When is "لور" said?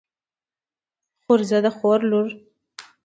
2.09-2.27